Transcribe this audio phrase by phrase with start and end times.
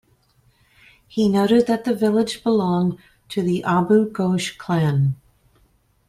[1.07, 2.97] He noted that the village belonged
[3.29, 5.15] to the Abu Ghosh clan.